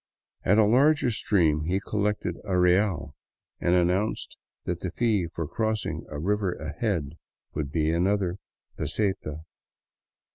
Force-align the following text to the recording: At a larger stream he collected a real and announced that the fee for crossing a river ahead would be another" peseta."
At 0.43 0.57
a 0.57 0.65
larger 0.65 1.11
stream 1.11 1.65
he 1.65 1.79
collected 1.79 2.37
a 2.43 2.57
real 2.57 3.13
and 3.59 3.75
announced 3.75 4.35
that 4.65 4.79
the 4.79 4.89
fee 4.89 5.27
for 5.27 5.47
crossing 5.47 6.07
a 6.09 6.17
river 6.17 6.53
ahead 6.53 7.19
would 7.53 7.71
be 7.71 7.91
another" 7.91 8.39
peseta." 8.79 9.43